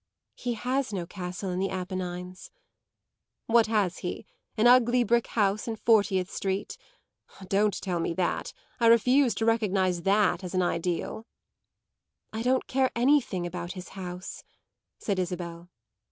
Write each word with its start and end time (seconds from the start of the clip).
"He 0.33 0.55
has 0.55 0.91
no 0.91 1.05
castle 1.05 1.51
in 1.51 1.59
the 1.59 1.69
Apennines." 1.69 2.49
"What 3.45 3.67
has 3.67 3.99
he? 3.99 4.25
An 4.57 4.65
ugly 4.65 5.03
brick 5.03 5.27
house 5.27 5.67
in 5.67 5.75
Fortieth 5.75 6.27
Street? 6.27 6.75
Don't 7.47 7.79
tell 7.79 7.99
me 7.99 8.15
that; 8.15 8.51
I 8.79 8.87
refuse 8.87 9.35
to 9.35 9.45
recognise 9.45 10.01
that 10.01 10.43
as 10.43 10.55
an 10.55 10.63
ideal." 10.63 11.27
"I 12.33 12.41
don't 12.41 12.65
care 12.65 12.89
anything 12.95 13.45
about 13.45 13.73
his 13.73 13.89
house," 13.89 14.43
said 14.97 15.19
Isabel. 15.19 15.69